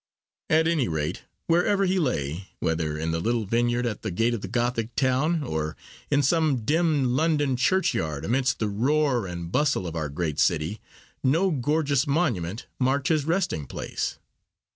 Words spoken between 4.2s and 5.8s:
of the Gothic town, or